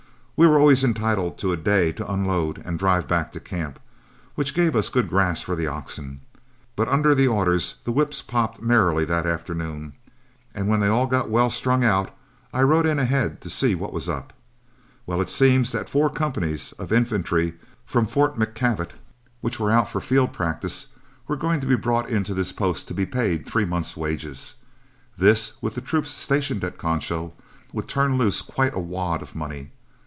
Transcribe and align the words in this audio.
We 0.37 0.47
were 0.47 0.57
always 0.57 0.83
entitled 0.83 1.37
to 1.37 1.51
a 1.51 1.55
day 1.55 1.91
to 1.91 2.11
unload 2.11 2.63
and 2.65 2.79
drive 2.79 3.07
back 3.07 3.31
to 3.33 3.39
camp, 3.39 3.79
which 4.33 4.55
gave 4.55 4.75
us 4.75 4.89
good 4.89 5.07
grass 5.07 5.43
for 5.43 5.55
the 5.55 5.67
oxen, 5.67 6.19
but 6.75 6.87
under 6.87 7.13
the 7.13 7.27
orders 7.27 7.75
the 7.83 7.91
whips 7.91 8.23
popped 8.23 8.59
merrily 8.59 9.05
that 9.05 9.27
afternoon, 9.27 9.93
and 10.55 10.67
when 10.67 10.79
they 10.79 10.87
all 10.87 11.05
got 11.05 11.29
well 11.29 11.51
strung 11.51 11.83
out, 11.83 12.09
I 12.51 12.63
rode 12.63 12.87
in 12.87 12.97
ahead, 12.97 13.39
to 13.41 13.51
see 13.51 13.75
what 13.75 13.93
was 13.93 14.09
up. 14.09 14.33
Well, 15.05 15.21
it 15.21 15.29
seems 15.29 15.71
that 15.73 15.91
four 15.91 16.09
companies 16.09 16.71
of 16.71 16.91
infantry 16.91 17.53
from 17.85 18.07
Fort 18.07 18.35
McKavett, 18.35 18.93
which 19.41 19.59
were 19.59 19.69
out 19.69 19.89
for 19.89 20.01
field 20.01 20.33
practice, 20.33 20.87
were 21.27 21.37
going 21.37 21.59
to 21.61 21.67
be 21.67 21.75
brought 21.75 22.09
into 22.09 22.33
this 22.33 22.51
post 22.51 22.87
to 22.87 22.95
be 22.95 23.05
paid 23.05 23.45
three 23.45 23.65
months' 23.65 23.95
wages. 23.95 24.55
This, 25.15 25.51
with 25.61 25.75
the 25.75 25.81
troops 25.81 26.09
stationed 26.09 26.63
at 26.63 26.79
Concho, 26.79 27.35
would 27.73 27.87
turn 27.87 28.17
loose 28.17 28.41
quite 28.41 28.73
a 28.73 28.79
wad 28.79 29.21
of 29.21 29.35
money. 29.35 29.69